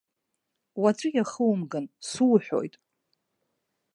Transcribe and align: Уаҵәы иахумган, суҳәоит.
Уаҵәы 0.81 1.09
иахумган, 1.11 1.85
суҳәоит. 2.09 2.75